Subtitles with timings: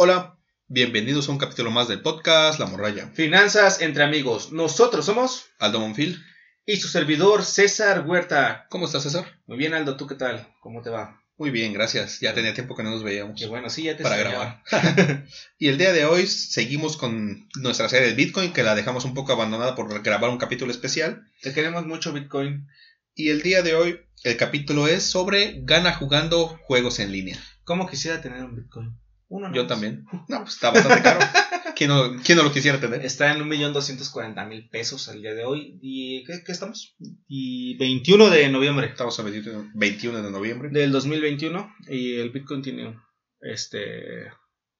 [0.00, 0.38] Hola,
[0.68, 3.08] bienvenidos a un capítulo más del podcast La Morralla.
[3.14, 4.52] Finanzas entre amigos.
[4.52, 6.22] Nosotros somos Aldo Monfil.
[6.64, 8.68] y su servidor César Huerta.
[8.70, 9.40] ¿Cómo estás, César?
[9.48, 10.46] Muy bien, Aldo, ¿tú qué tal?
[10.60, 11.20] ¿Cómo te va?
[11.36, 12.20] Muy bien, gracias.
[12.20, 14.62] Ya tenía tiempo que no nos veíamos Qué bueno, sí, ya te para extrañaba.
[14.70, 15.26] grabar.
[15.58, 19.14] y el día de hoy seguimos con nuestra serie de Bitcoin, que la dejamos un
[19.14, 21.24] poco abandonada por grabar un capítulo especial.
[21.42, 22.68] Te queremos mucho, Bitcoin.
[23.16, 27.36] Y el día de hoy el capítulo es sobre gana jugando juegos en línea.
[27.64, 28.96] ¿Cómo quisiera tener un Bitcoin?
[29.28, 30.04] Uno Yo también.
[30.28, 31.20] No, pues está bastante caro.
[31.76, 33.04] ¿Quién no, quién no lo quisiera tener?
[33.04, 35.78] Está en 1.240.000 pesos al día de hoy.
[35.80, 36.96] ¿Y qué, qué estamos?
[37.28, 40.70] Y 21 de noviembre Estamos a 21 21 de noviembre.
[40.70, 41.72] del 2021.
[41.88, 42.98] Y el Bitcoin tiene
[43.40, 44.32] este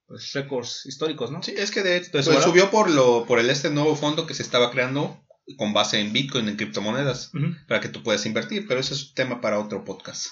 [0.06, 1.42] pues récords históricos, ¿no?
[1.42, 4.26] Sí, es que de Entonces, pues, ahora- subió por lo por el este nuevo fondo
[4.26, 5.22] que se estaba creando
[5.56, 7.30] con base en Bitcoin, en criptomonedas,
[7.68, 10.26] para que tú puedas invertir, pero ese es un tema para otro podcast.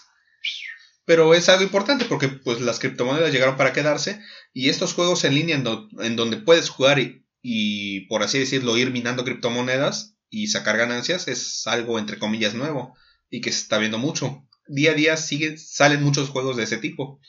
[1.07, 4.21] Pero es algo importante porque pues las criptomonedas llegaron para quedarse
[4.53, 8.39] y estos juegos en línea en, do- en donde puedes jugar y, y, por así
[8.41, 12.95] decirlo ir minando criptomonedas y sacar ganancias es algo entre comillas nuevo
[13.31, 14.47] y que se está viendo mucho.
[14.69, 17.21] Día a día siguen salen muchos juegos de ese tipo.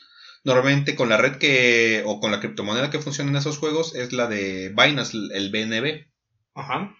[0.44, 4.12] Normalmente con la red que o con la criptomoneda que funciona en esos juegos es
[4.12, 6.08] la de Binance, el BNB.
[6.54, 6.94] Ajá.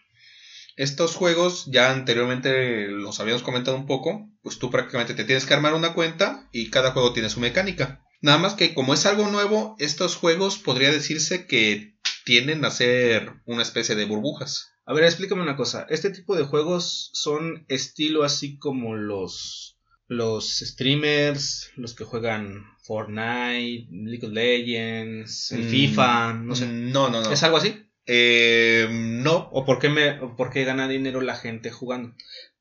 [0.79, 5.53] Estos juegos ya anteriormente los habíamos comentado un poco, pues tú prácticamente te tienes que
[5.53, 8.05] armar una cuenta y cada juego tiene su mecánica.
[8.23, 13.33] Nada más que como es algo nuevo, estos juegos podría decirse que tienden a ser
[13.45, 14.71] una especie de burbujas.
[14.87, 15.85] A ver, explícame una cosa.
[15.91, 19.75] Este tipo de juegos son estilo así como los
[20.07, 26.67] los streamers, los que juegan Fortnite, League of Legends, Mm, FIFA, no sé.
[26.67, 27.31] No, no, no.
[27.33, 27.85] ¿Es algo así?
[28.11, 32.15] Eh, no, ¿O por qué me o por qué gana dinero la gente jugando?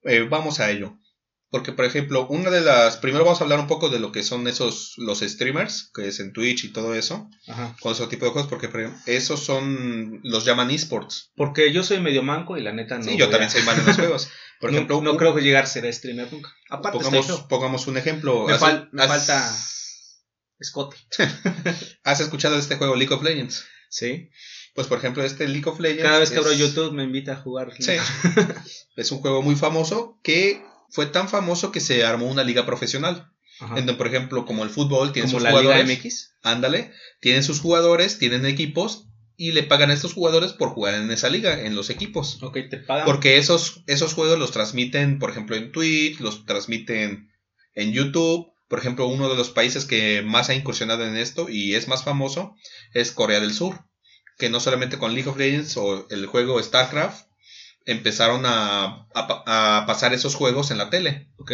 [0.04, 0.98] Eh, vamos a ello.
[1.50, 2.98] Porque, por ejemplo, una de las.
[2.98, 4.96] Primero vamos a hablar un poco de lo que son esos.
[4.98, 7.30] Los streamers, que es en Twitch y todo eso.
[7.48, 7.74] Ajá.
[7.80, 8.70] Con ese tipo de juegos, porque
[9.06, 10.20] esos son.
[10.24, 11.32] Los llaman esports.
[11.38, 13.06] Porque yo soy medio manco y la neta no.
[13.06, 14.30] sí, yo también a- soy malo en los juegos.
[14.60, 16.50] Por no, ejemplo, no un- creo que llegar a ser streamer nunca.
[16.70, 18.46] Aparte pongamos, pongamos un ejemplo.
[18.46, 19.50] Me, ¿Has- fal- me has- falta
[20.60, 20.98] escote.
[22.04, 23.66] ¿Has escuchado de este juego League of Legends?
[23.90, 24.30] Sí.
[24.78, 26.04] Pues, por ejemplo, este League of Legends.
[26.04, 27.74] Cada vez que es- abro YouTube me invita a jugar.
[27.80, 27.94] Sí.
[28.96, 30.62] es un juego muy famoso que
[30.92, 33.32] fue tan famoso que se armó una liga profesional.
[33.60, 33.80] Ajá.
[33.80, 35.88] En donde, por ejemplo, como el fútbol tiene sus la jugadores.
[35.88, 36.36] Liga MX.
[36.44, 41.10] Ándale, tienen sus jugadores, tienen equipos y le pagan a estos jugadores por jugar en
[41.10, 42.38] esa liga, en los equipos.
[42.44, 43.06] Ok, te pagan.
[43.06, 47.32] Porque esos, esos juegos los transmiten, por ejemplo, en Twitch, los transmiten
[47.74, 48.52] en YouTube.
[48.68, 52.04] Por ejemplo, uno de los países que más ha incursionado en esto y es más
[52.04, 52.54] famoso
[52.94, 53.80] es Corea del Sur.
[54.38, 57.28] Que no solamente con League of Legends o el juego StarCraft
[57.86, 59.44] empezaron a, a pa-
[59.80, 61.32] a pasar esos juegos en la tele.
[61.38, 61.52] Ok.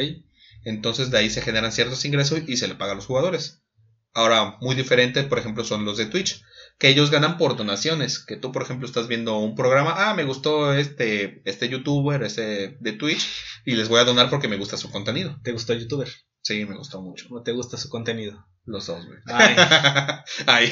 [0.66, 3.62] Entonces de ahí se generan ciertos ingresos y se le paga a los jugadores.
[4.16, 6.44] Ahora, muy diferente, por ejemplo, son los de Twitch,
[6.78, 8.20] que ellos ganan por donaciones.
[8.24, 12.78] Que tú, por ejemplo, estás viendo un programa, ah, me gustó este, este youtuber, este
[12.80, 13.28] de Twitch,
[13.66, 15.40] y les voy a donar porque me gusta su contenido.
[15.44, 16.10] ¿Te gustó el youtuber?
[16.44, 17.26] Sí, me gustó mucho.
[17.32, 18.46] ¿O te gusta su contenido?
[18.66, 19.18] Los dos, güey.
[19.26, 19.56] Ay,
[20.46, 20.72] Ay.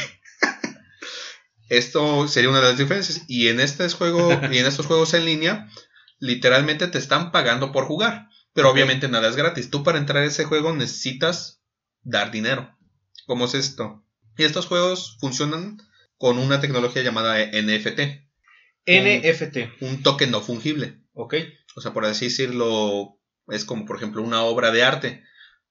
[1.71, 3.23] Esto sería una de las diferencias.
[3.29, 5.69] Y en este juego, y en estos juegos en línea,
[6.19, 8.27] literalmente te están pagando por jugar.
[8.51, 9.69] Pero obviamente nada es gratis.
[9.69, 11.61] Tú para entrar a ese juego necesitas
[12.01, 12.77] dar dinero.
[13.25, 14.05] ¿Cómo es esto?
[14.37, 15.77] Y estos juegos funcionan
[16.17, 17.99] con una tecnología llamada NFT,
[18.85, 19.81] NFT.
[19.81, 20.99] un token no fungible.
[21.13, 21.35] Ok.
[21.77, 23.17] O sea, por así decirlo,
[23.47, 25.23] es como por ejemplo una obra de arte.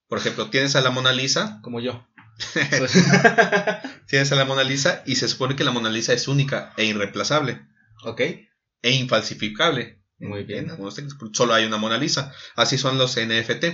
[0.09, 2.07] Por ejemplo, tienes a la Mona Lisa, Como yo.
[4.07, 6.85] tienes a la Mona Lisa y se supone que la Mona Lisa es única e
[6.85, 7.61] irreemplazable
[8.05, 8.21] ok.
[8.21, 10.01] e infalsificable.
[10.19, 10.65] Muy bien.
[10.65, 12.33] En algunos textos, porque solo hay una Mona Lisa.
[12.55, 13.65] Así son los NFT.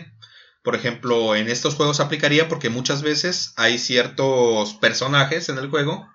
[0.62, 6.08] Por ejemplo, en estos juegos aplicaría porque muchas veces hay ciertos personajes en el juego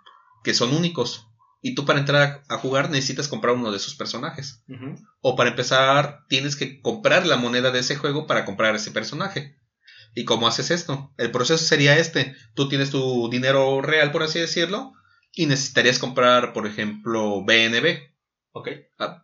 [0.43, 1.27] que son únicos.
[1.61, 4.63] Y tú para entrar a jugar necesitas comprar uno de esos personajes.
[5.21, 9.57] O para empezar, tienes que comprar la moneda de ese juego para comprar ese personaje.
[10.13, 11.13] ¿Y cómo haces esto?
[11.17, 12.35] El proceso sería este.
[12.53, 14.93] Tú tienes tu dinero real, por así decirlo,
[15.33, 18.09] y necesitarías comprar, por ejemplo, BNB
[18.53, 18.67] Ok.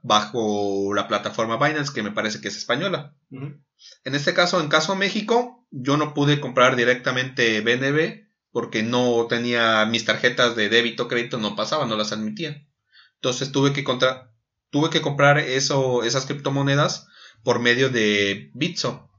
[0.04, 3.16] bajo la plataforma Binance, que me parece que es española.
[3.32, 9.86] En este caso, en caso México, yo no pude comprar directamente BNB porque no tenía
[9.86, 12.68] mis tarjetas de débito crédito, no pasaban, no las admitían.
[13.16, 14.32] Entonces tuve que, contra-
[14.70, 17.08] tuve que comprar eso, esas criptomonedas
[17.44, 19.12] por medio de Bitso,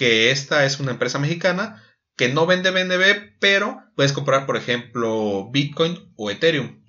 [0.00, 1.82] que esta es una empresa mexicana
[2.16, 6.82] que no vende BNB, pero puedes comprar, por ejemplo, Bitcoin o Ethereum.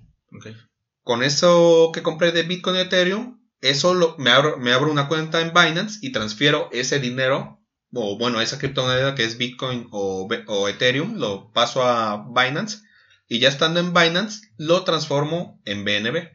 [1.04, 5.08] Con eso que compré de Bitcoin y Ethereum, eso lo- me, abro, me abro una
[5.08, 7.60] cuenta en Binance y transfiero ese dinero,
[7.92, 12.78] o bueno, esa criptomoneda que es Bitcoin o, o Ethereum, lo paso a Binance
[13.28, 16.28] Y ya estando en Binance, lo transformo en BNB.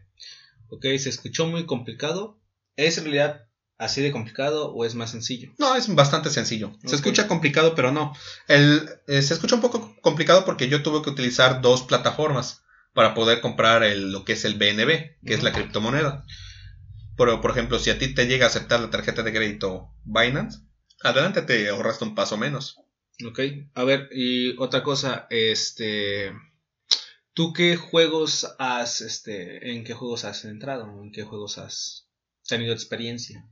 [0.69, 2.39] Ok, se escuchó muy complicado.
[2.75, 3.46] ¿Es en realidad
[3.77, 5.51] así de complicado o es más sencillo?
[5.57, 6.71] No, es bastante sencillo.
[6.85, 8.13] Se escucha complicado, pero no.
[8.47, 12.63] El, eh, se escucha un poco complicado porque yo tuve que utilizar dos plataformas
[12.93, 16.25] para poder comprar el- lo que es el BNB, que es la criptomoneda.
[17.15, 20.59] Pero, por ejemplo, si a ti te llega a aceptar la tarjeta de crédito Binance,
[21.01, 22.77] adelante te ahorraste un paso menos.
[23.25, 23.39] Ok,
[23.73, 26.31] a ver, y otra cosa, este,
[27.33, 31.01] ¿tú qué juegos has, este, en qué juegos has entrado?
[31.03, 32.05] ¿En qué juegos has
[32.47, 33.43] tenido experiencia?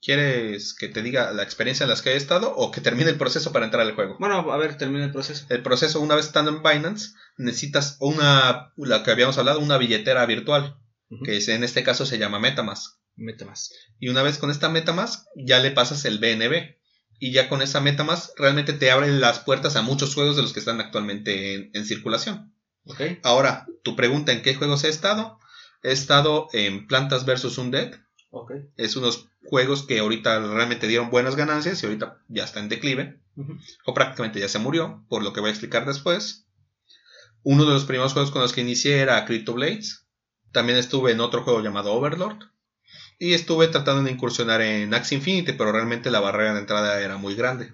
[0.00, 3.18] ¿Quieres que te diga la experiencia en las que he estado o que termine el
[3.18, 4.16] proceso para entrar al juego?
[4.20, 5.46] Bueno, a ver, termina el proceso.
[5.48, 10.24] El proceso, una vez estando en Binance, necesitas una, la que habíamos hablado, una billetera
[10.26, 10.76] virtual,
[11.24, 12.96] que es- en este caso se llama Metamask.
[13.16, 13.72] Mete más.
[13.98, 16.76] Y una vez con esta Metamask, ya le pasas el BNB.
[17.18, 20.52] Y ya con esa Metamask, realmente te abre las puertas a muchos juegos de los
[20.52, 22.54] que están actualmente en, en circulación.
[22.84, 25.40] Ok, Ahora, tu pregunta, ¿en qué juegos he estado?
[25.82, 27.58] He estado en Plantas vs.
[27.58, 27.94] Undead.
[28.76, 33.20] Es unos juegos que ahorita realmente dieron buenas ganancias y ahorita ya está en declive.
[33.86, 36.46] O prácticamente ya se murió, por lo que voy a explicar después.
[37.42, 40.06] Uno de los primeros juegos con los que inicié era Crypto Blades.
[40.52, 42.38] También estuve en otro juego llamado Overlord.
[43.18, 47.16] Y estuve tratando de incursionar en Axie Infinity, pero realmente la barrera de entrada era
[47.16, 47.72] muy grande.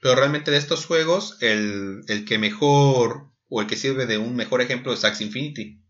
[0.00, 4.36] Pero realmente de estos juegos, el, el que mejor, o el que sirve de un
[4.36, 5.82] mejor ejemplo es Axie Infinity.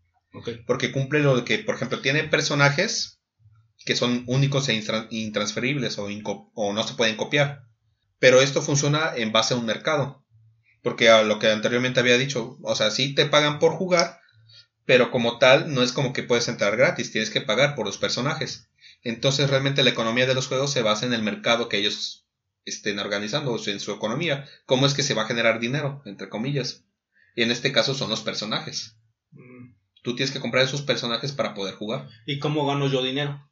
[0.65, 3.20] Porque cumple lo que, por ejemplo, tiene personajes
[3.85, 7.65] que son únicos e intra- intransferibles o, no se pueden copiar.
[8.19, 10.25] Pero esto funciona en base a un mercado.
[10.83, 14.19] Porque a lo que anteriormente había dicho, o sea, sí te pagan por jugar,
[14.85, 17.97] pero como tal no es como que puedes entrar gratis, tienes que pagar por los
[17.97, 18.69] personajes.
[19.03, 22.27] Entonces realmente la economía de los juegos se basa en el mercado que ellos
[22.65, 24.47] estén organizando, o sea, en su economía.
[24.65, 26.01] ¿Cómo es que se va a generar dinero?
[26.05, 26.85] Entre comillas.
[27.35, 28.97] Y en este caso son los personajes.
[29.31, 29.73] Mm,
[30.03, 32.07] Tú tienes que comprar esos personajes para poder jugar.
[32.25, 33.50] ¿Y cómo gano yo dinero?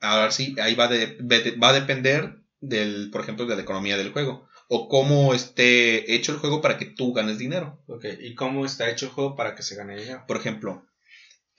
[0.00, 1.16] Ahora sí, ahí va, de-
[1.62, 4.48] va a depender del, por ejemplo, de la economía del juego.
[4.68, 7.82] O cómo esté hecho el juego para que tú ganes dinero.
[7.86, 10.24] Ok, ¿y cómo está hecho el juego para que se gane dinero?
[10.26, 10.84] Por ejemplo,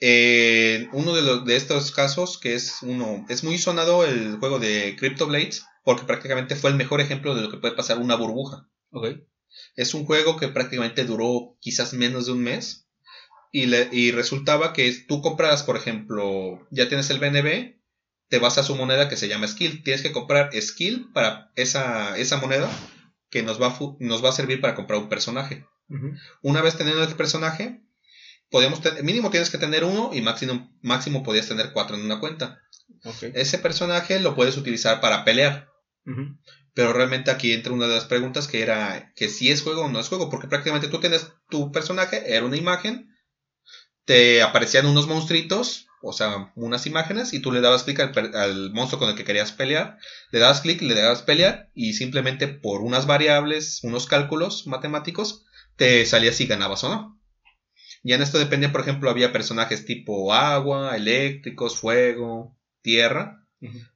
[0.00, 4.58] eh, uno de, los, de estos casos, que es uno, es muy sonado el juego
[4.58, 8.16] de Crypto Blades, porque prácticamente fue el mejor ejemplo de lo que puede pasar una
[8.16, 8.68] burbuja.
[8.90, 9.08] Ok,
[9.76, 12.86] Es un juego que prácticamente duró quizás menos de un mes.
[13.52, 17.77] Y, le- y resultaba que tú compras, por ejemplo, ya tienes el BNB,
[18.28, 19.82] te vas a su moneda que se llama Skill.
[19.82, 22.70] Tienes que comprar Skill para esa, esa moneda
[23.30, 25.66] que nos va, a nos va a servir para comprar un personaje.
[26.42, 27.80] Una vez teniendo el personaje,
[28.50, 32.60] podemos mínimo tienes que tener uno y máximo, máximo podías tener cuatro en una cuenta.
[33.34, 35.68] Ese personaje lo puedes utilizar para pelear.
[36.74, 39.88] Pero realmente aquí entra una de las preguntas que era que si es juego o
[39.88, 43.14] no es juego, porque prácticamente tú tienes tu personaje, era una imagen,
[44.04, 48.98] te aparecían unos monstruitos, o sea, unas imágenes, y tú le dabas clic al, monstruo
[48.98, 49.98] con el que querías pelear,
[50.30, 55.44] le dabas clic, le dabas pelear, y simplemente por unas variables, unos cálculos matemáticos,
[55.76, 57.20] te salía si ganabas o no.
[58.02, 63.44] Y en esto dependía, por ejemplo, había personajes tipo agua, eléctricos, fuego, tierra,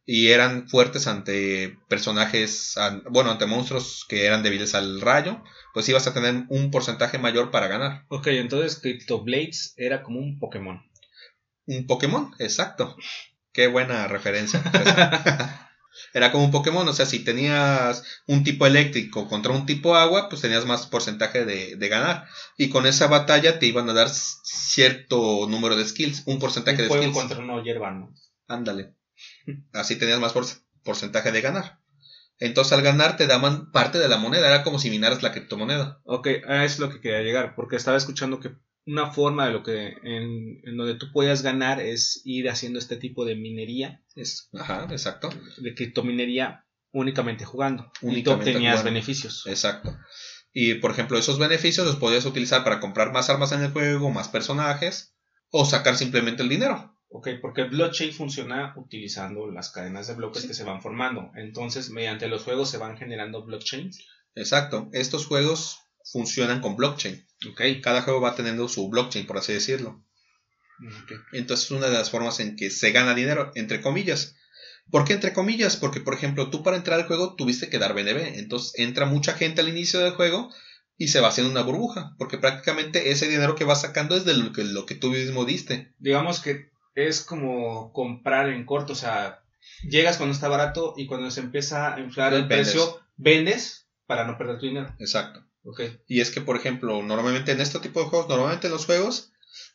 [0.04, 2.74] y eran fuertes ante personajes,
[3.10, 7.50] bueno, ante monstruos que eran débiles al rayo, pues ibas a tener un porcentaje mayor
[7.50, 8.04] para ganar.
[8.08, 10.82] Ok, entonces Crypto Blades era como un Pokémon.
[11.66, 12.96] Un Pokémon, exacto.
[13.52, 14.62] Qué buena referencia.
[16.14, 20.28] Era como un Pokémon, o sea, si tenías un tipo eléctrico contra un tipo agua,
[20.30, 22.26] pues tenías más porcentaje de, de ganar.
[22.56, 26.88] Y con esa batalla te iban a dar cierto número de skills, un porcentaje Un
[26.88, 27.14] de skills.
[27.14, 28.14] contra una hierba, ¿no?
[28.48, 28.94] Ándale.
[29.72, 30.46] Así tenías más por-
[30.82, 31.78] porcentaje de ganar.
[32.38, 36.00] Entonces al ganar te daban parte de la moneda, era como si minaras la criptomoneda.
[36.04, 38.52] Ok, a eso es lo que quería llegar, porque estaba escuchando que
[38.86, 42.96] una forma de lo que en, en donde tú puedas ganar es ir haciendo este
[42.96, 45.30] tipo de minería, Es, ajá, exacto.
[45.58, 47.84] de criptominería únicamente jugando.
[47.84, 48.90] y tú Únicamente obtenías jugando.
[48.90, 49.46] beneficios.
[49.46, 49.96] Exacto.
[50.52, 54.10] Y por ejemplo, esos beneficios los podías utilizar para comprar más armas en el juego,
[54.10, 55.14] más personajes,
[55.50, 56.98] o sacar simplemente el dinero.
[57.08, 60.48] Ok, porque el blockchain funciona utilizando las cadenas de bloques Sí.
[60.48, 61.30] que se van formando.
[61.36, 63.98] Entonces, mediante los juegos se van generando blockchains.
[64.34, 64.88] Exacto.
[64.92, 65.78] Estos juegos
[66.10, 67.26] funcionan con blockchain.
[67.50, 67.60] Ok.
[67.82, 70.04] Cada juego va teniendo su blockchain, por así decirlo.
[71.02, 71.12] ok.
[71.32, 74.36] Entonces es una de las formas en que se gana dinero, entre comillas.
[74.90, 75.76] ¿Por qué entre comillas?
[75.76, 78.38] Porque, por ejemplo, tú para entrar al juego tuviste que dar BNB.
[78.38, 80.52] Entonces entra mucha gente al inicio del juego
[80.98, 82.14] y se va haciendo una burbuja.
[82.18, 85.44] Porque prácticamente ese dinero que vas sacando es de lo que, lo que tú mismo
[85.44, 85.94] diste.
[85.98, 89.42] Digamos que es como comprar en corto, o sea,
[89.88, 92.72] llegas cuando está barato y cuando se empieza a inflar el Vendes.
[92.72, 94.94] precio, vendes para no perder tu dinero.
[94.98, 95.42] Exacto.
[96.08, 99.32] Y es que, por ejemplo, normalmente en este tipo de juegos, normalmente en los juegos,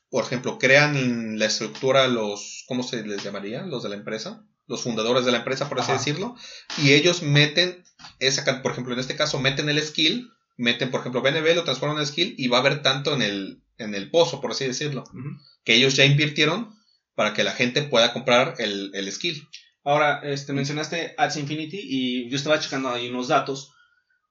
[0.09, 3.63] por ejemplo, crean la estructura los, ¿cómo se les llamaría?
[3.63, 6.35] Los de la empresa, los fundadores de la empresa, por así decirlo,
[6.77, 7.83] y ellos meten
[8.19, 11.99] esa, por ejemplo, en este caso, meten el skill, meten, por ejemplo, BNB, lo transforman
[11.99, 15.03] en skill y va a haber tanto en el, en el pozo, por así decirlo,
[15.63, 16.75] que ellos ya invirtieron
[17.15, 19.47] para que la gente pueda comprar el, el skill.
[19.83, 23.71] Ahora, este, mencionaste Ads Infinity y yo estaba checando ahí unos datos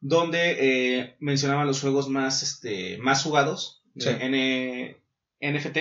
[0.06, 0.56] donde
[1.00, 4.96] eh, mencionaban los juegos más, este, más jugados de
[5.40, 5.78] NFT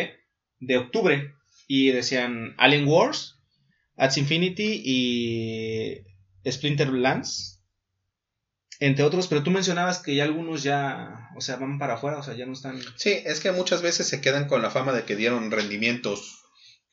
[0.59, 1.33] de octubre.
[1.67, 3.39] Y decían Alien Wars,
[3.97, 6.03] Ads Infinity y
[6.49, 7.61] Splinter Lands,
[8.79, 12.23] entre otros, pero tú mencionabas que ya algunos ya, o sea, van para afuera, o
[12.23, 12.79] sea, ya no están...
[12.97, 16.44] Sí, es que muchas veces se quedan con la fama de que dieron rendimientos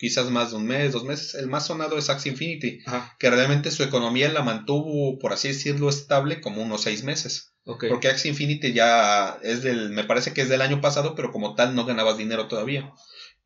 [0.03, 1.37] quizás más de un mes, dos meses.
[1.37, 2.81] El más sonado es Axie Infinity,
[3.21, 7.55] que realmente su economía la mantuvo, por así decirlo, estable como unos seis meses.
[7.65, 11.55] Porque Axie Infinity ya es del, me parece que es del año pasado, pero como
[11.55, 12.93] tal no ganabas dinero todavía.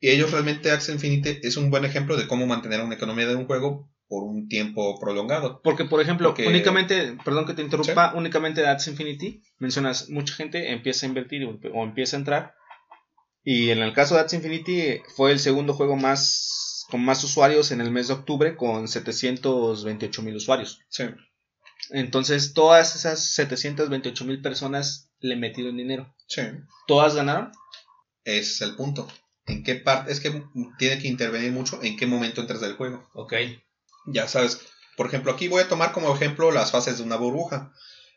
[0.01, 3.37] Y ellos realmente, Axie Infinity es un buen ejemplo de cómo mantener una economía de
[3.37, 5.61] un juego por un tiempo prolongado.
[5.63, 10.73] Porque, por ejemplo, únicamente, perdón que te interrumpa, únicamente de Axie Infinity, mencionas, mucha gente
[10.73, 12.55] empieza a invertir o empieza a entrar
[13.49, 17.71] y en el caso de Ads Infinity fue el segundo juego más con más usuarios
[17.71, 20.81] en el mes de octubre con 728 mil usuarios.
[20.89, 21.05] Sí.
[21.91, 26.13] Entonces todas esas 728 mil personas le metieron dinero.
[26.27, 26.43] Sí.
[26.89, 27.53] ¿Todas ganaron?
[28.25, 29.07] Ese es el punto.
[29.47, 30.11] ¿En qué parte?
[30.11, 30.43] Es que
[30.77, 33.09] tiene que intervenir mucho en qué momento entras del juego.
[33.15, 33.35] Ok.
[34.07, 34.61] Ya sabes.
[34.97, 37.73] Por ejemplo, aquí voy a tomar como ejemplo las fases de una burbuja.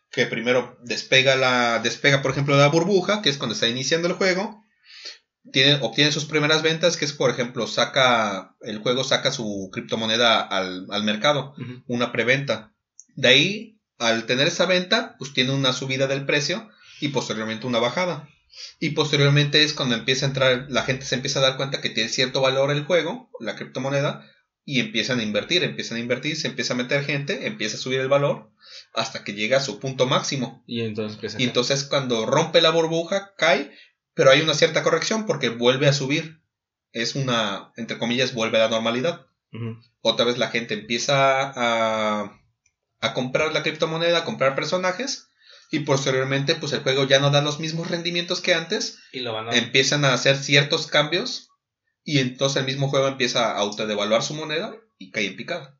[0.09, 1.77] Que primero despega la.
[1.83, 4.65] despega, por ejemplo, la burbuja, que es cuando está iniciando el juego
[5.51, 10.41] tiene, obtiene sus primeras ventas, que es, por ejemplo, saca, el juego saca su criptomoneda
[10.41, 11.55] al, mercado,
[11.87, 12.73] una preventa.
[13.15, 16.69] De ahí, al tener esa venta, pues tiene una subida del precio
[17.01, 18.29] y posteriormente una bajada.
[18.79, 21.89] Y posteriormente es cuando empieza a entrar, la gente se empieza a dar cuenta que
[21.89, 24.25] tiene cierto valor el juego, la criptomoneda,
[24.65, 27.99] y empiezan a invertir, empiezan a invertir, se empieza a meter gente, empieza a subir
[27.99, 28.51] el valor
[28.93, 30.63] hasta que llega a su punto máximo.
[30.67, 33.71] Y entonces, y entonces cuando rompe la burbuja, cae
[34.19, 36.41] pero hay una cierta corrección porque vuelve a subir.
[36.91, 39.27] Es una, entre comillas, vuelve a la normalidad.
[40.01, 42.37] Otra vez la gente empieza a,
[42.99, 45.29] a comprar la criptomoneda, a comprar personajes.
[45.71, 48.99] Y posteriormente, pues el juego ya no da los mismos rendimientos que antes.
[49.13, 49.55] Y lo van a...
[49.55, 51.51] Empiezan a hacer ciertos cambios.
[52.03, 55.79] Y entonces el mismo juego empieza a autodevaluar su moneda y cae en picada.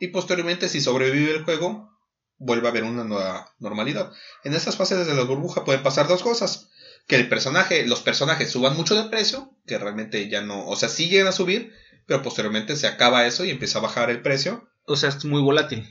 [0.00, 1.88] Y posteriormente, si sobrevive el juego,
[2.36, 4.10] vuelve a haber una nueva normalidad.
[4.42, 6.67] En estas fases de la burbuja pueden pasar dos cosas
[7.08, 10.90] que el personaje, los personajes suban mucho de precio, que realmente ya no, o sea,
[10.90, 11.72] sí llegan a subir,
[12.06, 14.68] pero posteriormente se acaba eso y empieza a bajar el precio.
[14.84, 15.88] O sea, es muy volátil.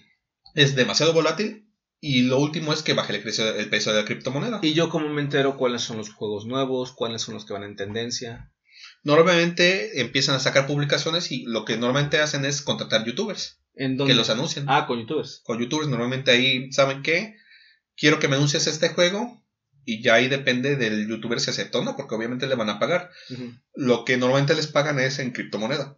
[0.54, 1.68] Es demasiado volátil
[2.00, 4.60] y lo último es que baje el precio, el precio de la criptomoneda.
[4.62, 7.64] ¿Y yo cómo me entero cuáles son los juegos nuevos, cuáles son los que van
[7.64, 8.52] en tendencia?
[9.04, 13.60] Normalmente empiezan a sacar publicaciones y lo que normalmente hacen es contratar youtubers.
[13.74, 14.66] ¿En Que los anuncian.
[14.70, 15.42] Ah, con youtubers.
[15.44, 17.36] Con youtubers, normalmente ahí, ¿saben qué?
[17.96, 19.44] Quiero que me anuncies este juego,
[19.88, 22.78] y ya ahí depende del youtuber si acepta o no, porque obviamente le van a
[22.78, 23.10] pagar.
[23.74, 25.98] Lo que normalmente les pagan es en criptomoneda.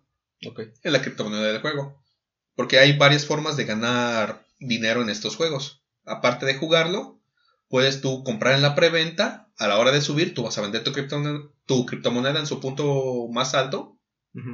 [0.84, 2.00] En la criptomoneda del juego.
[2.55, 5.81] Porque hay varias formas de ganar dinero en estos juegos.
[6.05, 7.19] Aparte de jugarlo,
[7.67, 9.50] puedes tú comprar en la preventa.
[9.58, 10.93] A la hora de subir, tú vas a vender tu,
[11.65, 13.98] tu criptomoneda en su punto más alto.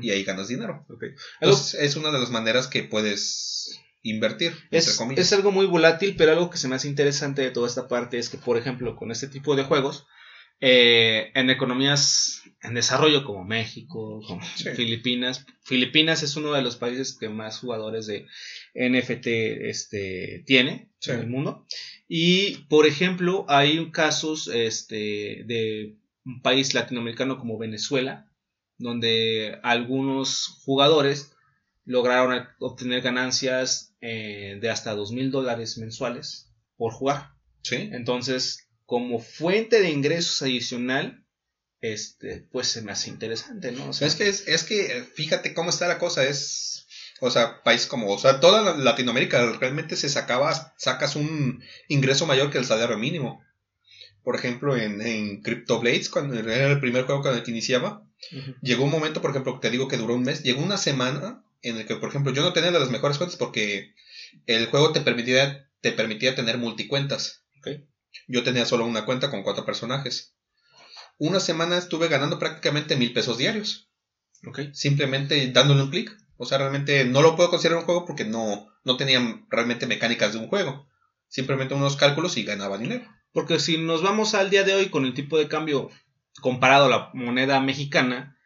[0.01, 0.87] Y ahí ganas dinero.
[1.41, 4.53] es una de las maneras que puedes invertir.
[4.71, 7.87] Es, es, algo muy volátil, pero algo que se me hace interesante de toda esta
[7.87, 10.05] parte es que, por ejemplo, con este tipo de juegos,
[10.61, 14.41] eh, en economías en desarrollo como México, como
[14.75, 18.25] Filipinas, Filipinas es uno de los países que más jugadores de
[18.73, 19.27] NFT
[19.67, 21.65] este, tiene en el mundo.
[22.07, 28.31] Y, por ejemplo, hay casos este, de un país latinoamericano como Venezuela,
[28.77, 31.34] donde algunos jugadores
[31.85, 37.31] lograron obtener ganancias eh, de hasta dos mil dólares mensuales por jugar.
[37.61, 37.89] Sí.
[37.91, 41.25] Entonces, como fuente de ingresos adicional,
[41.81, 43.91] este, pues se me hace interesante, ¿no?
[43.91, 46.87] es que es, que fíjate cómo está la cosa, es
[47.21, 52.51] o sea, país como, o sea, toda Latinoamérica realmente se sacaba, sacas un ingreso mayor
[52.51, 53.41] que el salario mínimo.
[54.23, 58.03] Por ejemplo, en, en Crypto Blades, cuando era el primer juego con el que iniciaba,
[58.61, 61.77] llegó un momento, por ejemplo, te digo que duró un mes, llegó una semana en
[61.77, 63.95] el que, por ejemplo, yo no tenía las mejores cuentas porque
[64.45, 67.43] el juego te permitía, te permitía tener multicuentas.
[68.27, 70.35] Yo tenía solo una cuenta con cuatro personajes.
[71.17, 73.89] Una semana estuve ganando prácticamente mil pesos diarios.
[74.73, 76.15] Simplemente dándole un clic.
[76.37, 79.19] O sea, realmente no lo puedo considerar un juego porque no, no tenía
[79.49, 80.87] realmente mecánicas de un juego.
[81.27, 83.05] Simplemente unos cálculos y ganaba dinero.
[83.31, 85.89] Porque si nos vamos al día de hoy con el tipo de cambio
[86.41, 88.37] comparado a la moneda mexicana,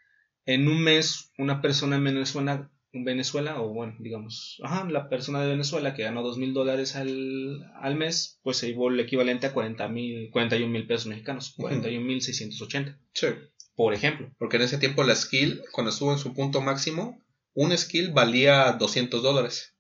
[0.46, 5.42] en un mes una persona en Venezuela, en Venezuela o bueno, digamos, ajá, la persona
[5.42, 9.48] de Venezuela que ganó dos mil dólares al, al mes, pues se llevó el equivalente
[9.48, 13.00] a 40 mil, 41 mil pesos mexicanos, 41 mil 680.
[13.14, 13.28] Sí.
[13.76, 14.34] Por ejemplo.
[14.38, 18.74] Porque en ese tiempo la skill, cuando estuvo en su punto máximo, un skill valía
[18.74, 19.76] 200 dólares.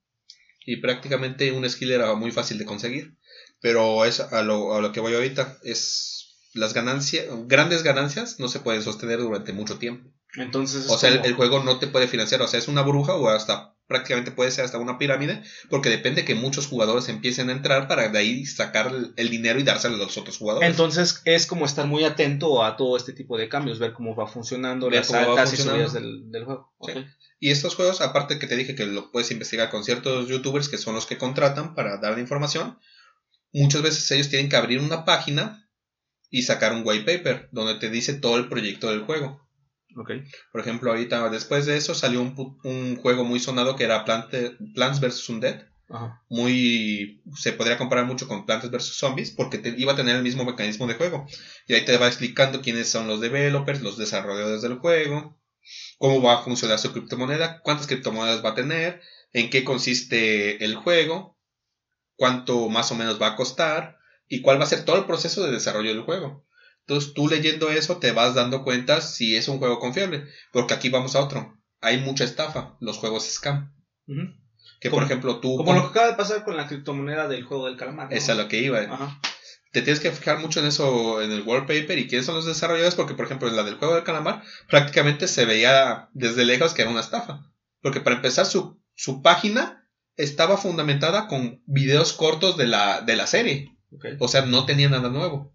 [0.66, 3.18] Y prácticamente un skill era muy fácil de conseguir.
[3.60, 5.58] Pero es a lo, a lo que voy ahorita.
[5.64, 6.20] Es
[6.54, 10.10] las ganancias, grandes ganancias no se pueden sostener durante mucho tiempo.
[10.36, 10.86] Entonces.
[10.86, 12.42] es O sea, el, como- el juego no te puede financiar.
[12.42, 15.42] O sea, es una burbuja o hasta prácticamente puede ser hasta una pirámide.
[15.70, 19.60] Porque depende que muchos jugadores empiecen a entrar para de ahí sacar el, el dinero
[19.60, 20.70] y dárselo a los otros jugadores.
[20.70, 24.28] Entonces es como estar muy atento a todo este tipo de cambios, ver cómo va
[24.28, 26.72] funcionando, Ver las cómo va y subidas del, del juego.
[26.86, 26.94] Sí.
[27.42, 30.78] Y estos juegos, aparte que te dije que lo puedes investigar con ciertos youtubers que
[30.78, 32.78] son los que contratan para dar la información,
[33.54, 35.68] muchas veces ellos tienen que abrir una página
[36.30, 39.42] y sacar un white paper donde te dice todo el proyecto del juego.
[39.96, 40.12] Ok.
[40.52, 45.00] Por ejemplo, ahorita después de eso salió un, juego muy sonado que era Plant- Plants
[45.00, 45.30] vs.
[45.30, 45.64] Undead.
[45.90, 46.22] Ajá.
[46.30, 47.24] Muy.
[47.36, 48.98] Se podría comparar mucho con Plantas vs.
[48.98, 51.26] Zombies porque te- iba a tener el mismo mecanismo de juego.
[51.68, 55.40] Y ahí te va explicando quiénes son los developers, los desarrolladores del juego,
[55.98, 59.02] cómo va a funcionar su criptomoneda, cuántas criptomonedas va a tener,
[59.34, 61.38] en qué consiste el juego,
[62.16, 65.44] cuánto más o menos va a costar y cuál va a ser todo el proceso
[65.44, 66.46] de desarrollo del juego.
[66.90, 70.26] Entonces tú leyendo eso te vas dando cuenta si es un juego confiable.
[70.52, 71.56] Porque aquí vamos a otro.
[71.82, 73.76] Hay mucha estafa, los juegos scam.
[74.80, 75.56] Que Como- por ejemplo tú...
[75.58, 78.10] Como lo que acaba de pasar con la criptomoneda del juego del calamar.
[78.10, 78.16] ¿no?
[78.18, 78.80] Es a lo que iba.
[78.80, 79.22] Ajá.
[79.72, 82.96] te tienes que fijar mucho en eso, en el wallpaper y quiénes son los desarrolladores,
[82.96, 86.82] porque por ejemplo en la del juego del calamar prácticamente se veía desde lejos que
[86.82, 87.52] era una estafa.
[87.84, 93.28] Porque para empezar su, su página estaba fundamentada con videos cortos de la, de la
[93.28, 93.78] serie.
[94.20, 95.54] O sea, no tenía nada nuevo.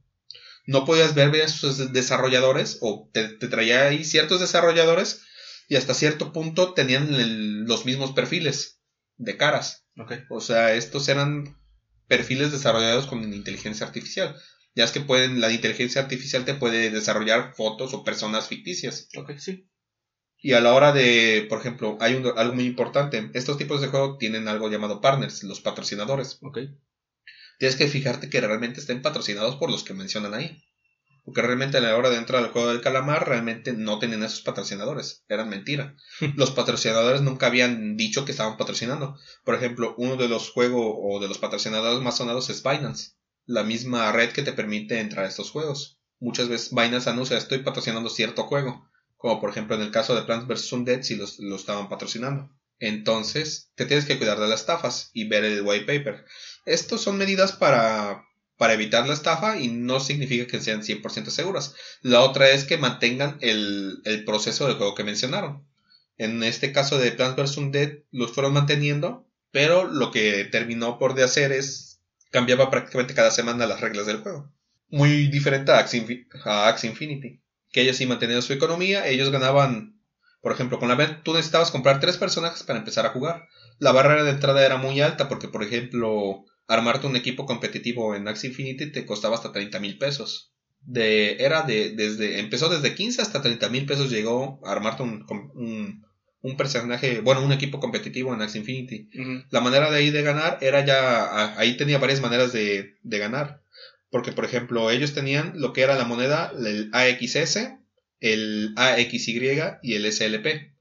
[0.66, 5.22] No podías ver a sus desarrolladores o te, te traía ahí ciertos desarrolladores
[5.68, 8.80] y hasta cierto punto tenían el- los mismos perfiles
[9.16, 9.86] de caras.
[9.98, 10.12] Ok.
[10.30, 11.56] O sea, estos eran
[12.08, 14.36] perfiles desarrollados con inteligencia artificial.
[14.74, 19.08] Ya es que pueden, la inteligencia artificial te puede desarrollar fotos o personas ficticias.
[19.16, 19.68] Ok, sí.
[20.38, 23.30] Y a la hora de, por ejemplo, hay un- algo muy importante.
[23.34, 26.38] Estos tipos de juego tienen algo llamado partners, los patrocinadores.
[26.42, 26.58] Ok.
[27.58, 30.62] Tienes que fijarte que realmente estén patrocinados por los que mencionan ahí.
[31.24, 34.42] Porque realmente a la hora de entrar al juego del calamar, realmente no tenían esos
[34.42, 35.24] patrocinadores.
[35.28, 35.96] Eran mentira.
[36.36, 39.16] los patrocinadores nunca habían dicho que estaban patrocinando.
[39.42, 43.12] Por ejemplo, uno de los juegos o de los patrocinadores más sonados es Binance.
[43.46, 45.98] La misma red que te permite entrar a estos juegos.
[46.20, 48.90] Muchas veces Binance anuncia estoy patrocinando cierto juego.
[49.16, 50.72] Como por ejemplo en el caso de Plants vs.
[50.72, 52.50] Undead si los, lo estaban patrocinando.
[52.80, 56.24] Entonces, te tienes que cuidar de las estafas y ver el white paper.
[56.66, 58.24] Estos son medidas para,
[58.56, 61.74] para evitar la estafa y no significa que sean 100% seguras.
[62.02, 65.66] La otra es que mantengan el, el proceso del juego que mencionaron.
[66.16, 67.56] En este caso de Plants vs.
[67.56, 73.30] Undead los fueron manteniendo, pero lo que terminó por de hacer es cambiaba prácticamente cada
[73.30, 74.52] semana las reglas del juego.
[74.88, 77.40] Muy diferente a Infi- a Axie Infinity,
[77.72, 79.93] que ellos sí mantenían su economía, ellos ganaban,
[80.44, 83.48] por ejemplo, con la venta tú necesitabas comprar tres personajes para empezar a jugar.
[83.78, 88.28] La barrera de entrada era muy alta porque, por ejemplo, armarte un equipo competitivo en
[88.28, 90.52] Axie Infinity te costaba hasta 30 mil pesos.
[90.82, 95.24] De, era de, desde, empezó desde 15 hasta 30 mil pesos llegó a armarte un,
[95.54, 96.04] un,
[96.42, 99.08] un personaje, bueno, un equipo competitivo en Axie Infinity.
[99.48, 103.62] La manera de ahí de ganar era ya, ahí tenía varias maneras de, de ganar.
[104.10, 107.78] Porque, por ejemplo, ellos tenían lo que era la moneda, el AXS,
[108.20, 109.50] el AXY
[109.82, 110.72] y el SLP.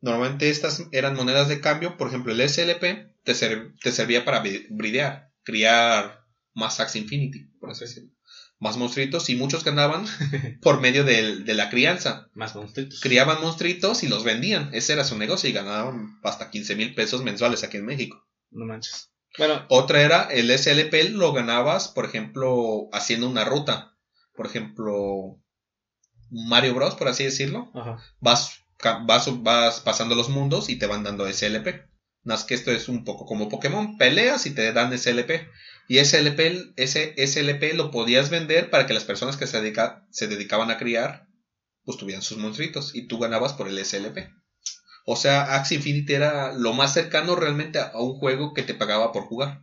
[0.00, 4.40] Normalmente estas eran monedas de cambio, por ejemplo, el SLP te, ser- te servía para
[4.40, 8.10] bridear, criar más Axie Infinity, por así decirlo.
[8.60, 10.04] Más monstruitos y muchos ganaban
[10.62, 12.28] por medio del- de la crianza.
[12.34, 13.00] Más monstruitos.
[13.00, 14.70] Criaban monstruitos y los vendían.
[14.74, 18.26] Ese era su negocio y ganaban hasta 15 mil pesos mensuales aquí en México.
[18.50, 19.10] No manches.
[19.36, 23.96] Bueno, Otra era el SLP, lo ganabas, por ejemplo, haciendo una ruta.
[24.36, 25.40] Por ejemplo,
[26.30, 27.70] Mario Bros, por así decirlo.
[27.74, 28.02] ajá.
[28.20, 28.60] Vas,
[29.06, 31.84] vas, vas pasando los mundos y te van dando SLP.
[32.24, 33.98] Más que esto es un poco como Pokémon.
[33.98, 35.48] Peleas y te dan SLP.
[35.88, 40.26] Y SLP, ese SLP lo podías vender para que las personas que se, dedica- se
[40.28, 41.26] dedicaban a criar,
[41.84, 42.94] pues tuvieran sus monstruitos.
[42.94, 44.30] Y tú ganabas por el SLP.
[45.06, 49.12] O sea, Axie Infinity era lo más cercano realmente a un juego que te pagaba
[49.12, 49.62] por jugar.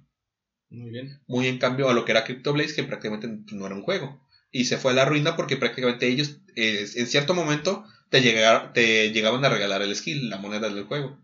[0.69, 1.19] Muy bien.
[1.27, 4.21] Muy en cambio a lo que era Crypto Blaze, que prácticamente no era un juego.
[4.51, 8.73] Y se fue a la ruina porque prácticamente ellos, eh, en cierto momento, te, llegar-
[8.73, 11.19] te llegaban a regalar el skill, la moneda del juego.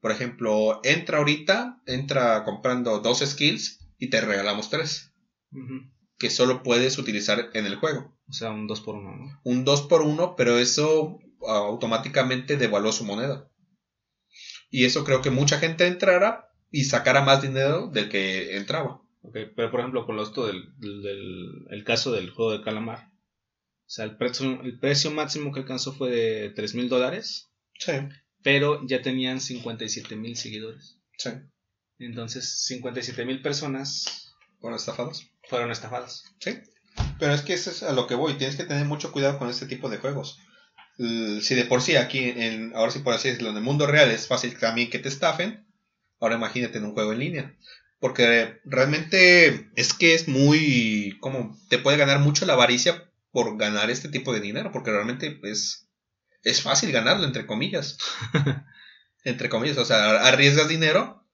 [0.00, 5.12] Por ejemplo, entra ahorita, entra comprando dos skills y te regalamos tres.
[6.18, 8.16] Que solo puedes utilizar en el juego.
[8.28, 9.40] O sea, un 2 por 1 ¿no?
[9.44, 13.50] Un 2 por 1 pero eso automáticamente devaluó su moneda.
[14.70, 19.01] Y eso creo que mucha gente entrara y sacara más dinero del que entraba.
[19.32, 23.08] Pero por ejemplo, con esto del, del, el caso del juego de calamar.
[23.86, 27.50] O sea, el precio, el precio máximo que alcanzó fue de 3 mil dólares.
[27.78, 27.92] Sí.
[28.42, 30.98] Pero ya tenían 57 mil seguidores.
[31.18, 31.30] Sí.
[31.98, 35.28] Entonces, 57 mil personas ¿Fueron estafadas?
[35.48, 36.24] fueron estafadas.
[36.38, 36.58] Sí.
[37.18, 38.34] Pero es que eso es a lo que voy.
[38.34, 40.38] Tienes que tener mucho cuidado con este tipo de juegos.
[40.96, 44.10] Si de por sí aquí, en, ahora sí por así decirlo, en el mundo real
[44.10, 45.66] es fácil también que te estafen,
[46.20, 47.56] ahora imagínate en un juego en línea.
[48.02, 51.16] Porque realmente es que es muy...
[51.20, 54.72] como Te puede ganar mucho la avaricia por ganar este tipo de dinero.
[54.72, 55.88] Porque realmente es,
[56.42, 57.98] es fácil ganarlo, entre comillas.
[59.24, 59.78] entre comillas.
[59.78, 61.24] O sea, arriesgas dinero.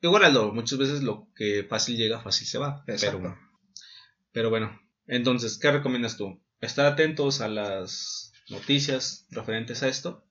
[0.00, 2.82] Igual muchas veces lo que fácil llega, fácil se va.
[2.88, 3.18] Exacto.
[3.18, 3.38] Pero,
[4.32, 6.42] pero bueno, entonces, ¿qué recomiendas tú?
[6.60, 10.26] Estar atentos a las noticias referentes a esto.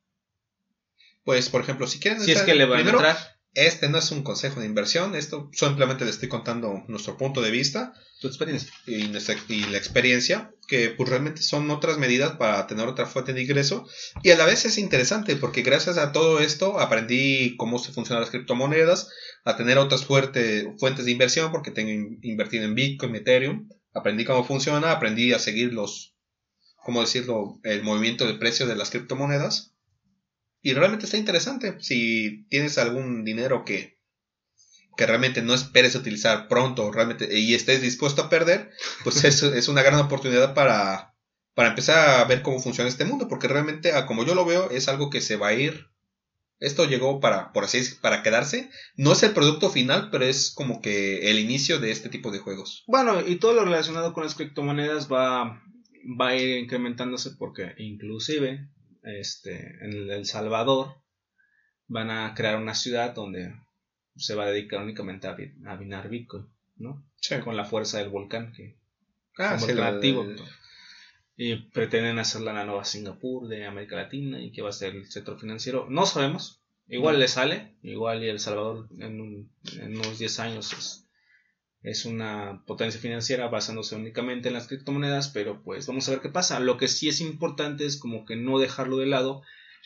[1.24, 2.20] Pues, por ejemplo, si quieren...
[2.22, 5.16] Si es que le van primero, a entrar, Este no es un consejo de inversión,
[5.16, 8.72] esto simplemente le estoy contando nuestro punto de vista tu experiencia.
[8.86, 13.34] y, nuestra- y la experiencia, que pues realmente son otras medidas para tener otra fuente
[13.34, 13.88] de ingreso
[14.24, 18.22] y a la vez es interesante porque gracias a todo esto aprendí cómo se funcionan
[18.22, 19.10] las criptomonedas,
[19.46, 24.26] a tener otras fuerte- fuentes de inversión porque tengo in- invertido en Bitcoin, Ethereum, aprendí
[24.26, 26.14] cómo funciona, aprendí a seguir los,
[26.84, 29.72] cómo decirlo, el movimiento de precio de las criptomonedas.
[30.66, 31.76] Y realmente está interesante.
[31.80, 34.00] Si tienes algún dinero que,
[34.98, 38.72] que realmente no esperes utilizar pronto realmente y estés dispuesto a perder,
[39.04, 41.14] pues es, es una gran oportunidad para,
[41.54, 43.28] para empezar a ver cómo funciona este mundo.
[43.28, 45.92] Porque realmente, como yo lo veo, es algo que se va a ir.
[46.58, 48.72] Esto llegó para, por así decir, para quedarse.
[48.96, 52.40] No es el producto final, pero es como que el inicio de este tipo de
[52.40, 52.84] juegos.
[52.88, 55.62] Bueno, y todo lo relacionado con las criptomonedas va,
[56.20, 58.68] va a ir incrementándose porque inclusive
[59.06, 60.96] este, en El Salvador
[61.88, 63.54] van a crear una ciudad donde
[64.16, 65.36] se va a dedicar únicamente a,
[65.72, 67.06] a minar Bitcoin, ¿no?
[67.18, 67.36] Sí.
[67.44, 68.78] Con la fuerza del volcán que
[69.38, 70.26] Ah, un volcán lo- activo.
[71.38, 75.12] Y pretenden hacerla la nueva Singapur de América Latina y que va a ser el
[75.12, 75.88] centro financiero.
[75.90, 76.62] No sabemos.
[76.88, 77.76] Igual le sale.
[77.82, 81.05] Igual y El Salvador en, un- en unos 10 años es,
[81.86, 85.30] es una potencia financiera basándose únicamente en las criptomonedas.
[85.30, 86.60] Pero pues vamos a ver qué pasa.
[86.60, 89.44] Lo que sí es importante es como que no dejarlo de lado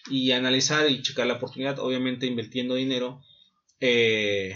[0.09, 1.79] y analizar y checar la oportunidad.
[1.79, 3.21] Obviamente invirtiendo dinero
[3.79, 4.55] eh,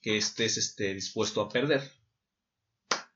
[0.00, 1.92] que estés este, dispuesto a perder.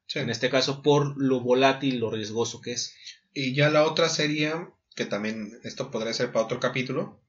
[0.06, 0.18] sí.
[0.18, 2.94] En este caso por lo volátil, lo riesgoso que es.
[3.32, 7.20] Y ya la otra sería, que también esto podría ser para otro capítulo,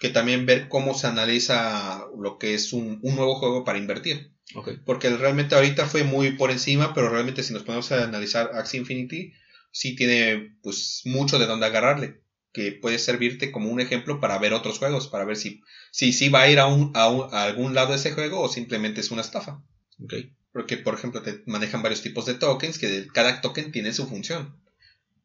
[0.00, 4.32] que también ver cómo se analiza lo que es un, un nuevo juego para invertir.
[4.84, 8.80] Porque realmente ahorita fue muy por encima, pero realmente si nos ponemos a analizar Axie
[8.80, 9.32] Infinity,
[9.72, 12.20] sí tiene pues mucho de dónde agarrarle.
[12.52, 16.28] Que puede servirte como un ejemplo para ver otros juegos, para ver si si, si
[16.28, 19.10] va a ir a, un, a, un- a algún lado ese juego o simplemente es
[19.10, 19.62] una estafa.
[20.52, 24.56] Porque, por ejemplo, te manejan varios tipos de tokens, que cada token tiene su función.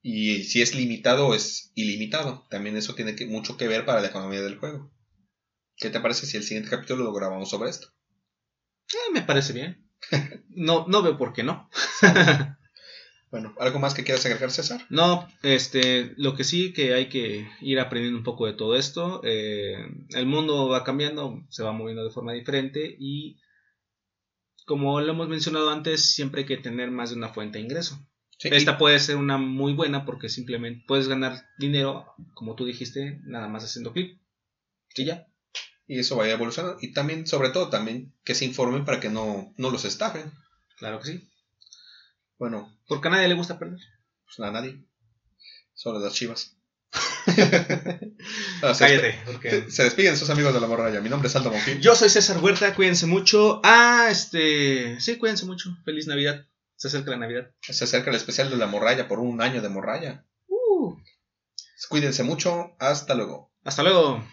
[0.02, 2.48] Y si es limitado o es ilimitado.
[2.50, 4.92] También eso tiene que, mucho que ver para la economía del juego.
[5.76, 7.88] ¿Qué te parece si el siguiente capítulo lo grabamos sobre esto?
[8.92, 9.86] Eh, me parece bien.
[10.50, 11.70] No, no veo por qué no.
[13.32, 14.88] Bueno, ¿algo más que quieras agregar, César?
[14.90, 19.22] No, este, lo que sí que hay que ir aprendiendo un poco de todo esto.
[19.24, 19.78] eh,
[20.16, 23.38] el mundo va cambiando, se va moviendo de forma diferente y
[24.66, 28.08] como lo hemos mencionado antes, siempre hay que tener más de una fuente de ingreso.
[28.40, 33.20] Sí, Esta puede ser una muy buena porque simplemente puedes ganar dinero, como tú dijiste,
[33.26, 34.18] nada más haciendo clic.
[34.96, 35.28] Y ya.
[35.88, 36.78] y eso vaya evolucionando.
[36.82, 40.32] Y también, sobre todo, también que se informen para que no, no los estafen.
[40.78, 41.30] Claro que sí.
[42.38, 43.80] Bueno, Porque a nadie le gusta perder.
[44.24, 44.86] pues a nadie.
[45.74, 46.56] Solo las chivas.
[48.62, 49.72] Ah, se, Cállate, porque...
[49.72, 51.00] se despiden sus amigos de la morralla.
[51.00, 51.80] Mi nombre es Aldo Monfil.
[51.80, 53.62] Yo soy César Huerta, cuídense mucho.
[53.64, 55.00] Ah, este...
[55.00, 55.70] Sí, cuídense mucho.
[55.86, 56.46] Feliz Navidad.
[56.80, 57.52] Se acerca la Navidad.
[57.60, 60.26] Se acerca el especial de la morralla por un año de morralla.
[60.48, 60.96] Uh,
[61.90, 62.78] Cuídense mucho.
[62.80, 63.52] Hasta luego.
[63.66, 64.24] hasta luego.